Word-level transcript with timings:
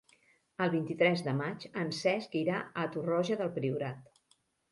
El 0.65 0.69
vint-i-tres 0.75 1.21
de 1.27 1.33
maig 1.41 1.67
en 1.83 1.91
Cesc 1.99 2.39
irà 2.41 2.63
a 2.85 2.87
Torroja 2.97 3.39
del 3.43 3.53
Priorat. 3.61 4.13